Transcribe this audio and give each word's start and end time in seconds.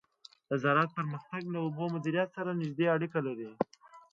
د 0.49 0.51
زراعت 0.63 0.89
پرمختګ 0.97 1.41
له 1.53 1.59
اوبو 1.65 1.83
مدیریت 1.95 2.29
سره 2.37 2.59
نږدې 2.61 2.85
اړیکه 2.95 3.19
لري. 3.27 3.49